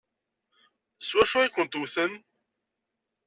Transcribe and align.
S 1.01 1.09
wacu 1.15 1.37
i 1.43 1.49
kent-wwten? 1.53 2.13